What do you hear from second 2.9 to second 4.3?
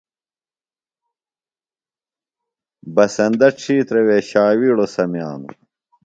بسندہ ڇِھترہ وے